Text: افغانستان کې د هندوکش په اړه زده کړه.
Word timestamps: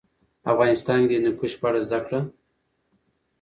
افغانستان 0.51 0.99
کې 1.07 1.15
د 1.15 1.19
هندوکش 1.19 1.53
په 1.61 1.65
اړه 1.69 1.79
زده 1.87 1.99
کړه. 2.05 2.19